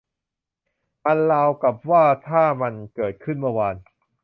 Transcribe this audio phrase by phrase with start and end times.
[1.03, 3.75] มันราวกับว่าถ้ามันเกิดขึ้นเมื่อวาน